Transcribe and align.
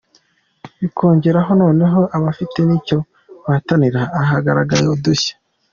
bikongeraho 0.79 1.51
noneho 1.61 1.99
ko 2.11 2.17
bafite 2.25 2.57
nicyo 2.67 2.97
bahatanira, 3.45 4.01
aha 4.19 4.25
hagaragaye 4.31 4.85
udushya. 4.95 5.33